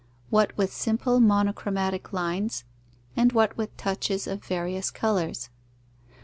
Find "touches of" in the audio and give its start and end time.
3.77-4.43